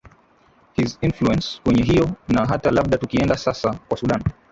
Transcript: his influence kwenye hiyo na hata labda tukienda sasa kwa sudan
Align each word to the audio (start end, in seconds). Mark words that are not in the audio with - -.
his 0.73 0.97
influence 1.03 1.59
kwenye 1.63 1.83
hiyo 1.83 2.09
na 2.27 2.45
hata 2.45 2.71
labda 2.71 2.97
tukienda 2.97 3.37
sasa 3.37 3.79
kwa 3.87 3.97
sudan 3.97 4.21